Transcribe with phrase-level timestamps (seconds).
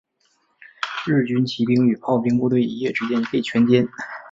[1.05, 3.87] 日军骑兵与炮兵部队一夜之间被全歼。